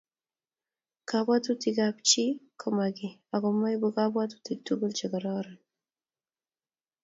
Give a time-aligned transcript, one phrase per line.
[1.09, 2.23] Kabwatutikabchi
[2.59, 5.59] ko makiy ago moibu kabwatutikab tuguk chekororon